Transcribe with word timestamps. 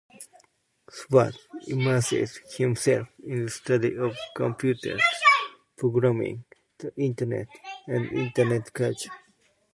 Swartz 0.89 1.37
immersed 1.67 2.39
himself 2.57 3.07
in 3.23 3.45
the 3.45 3.51
study 3.51 3.95
of 3.97 4.17
computers, 4.35 4.99
programming, 5.77 6.43
the 6.79 6.91
Internet, 6.97 7.47
and 7.85 8.11
Internet 8.11 8.73
culture. 8.73 9.13